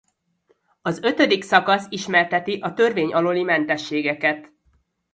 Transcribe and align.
Az 0.81 1.01
ötödik 1.01 1.43
szakasz 1.43 1.85
ismerteti 1.89 2.59
a 2.59 2.73
törvény 2.73 3.13
alóli 3.13 3.43
mentességeket. 3.43 4.51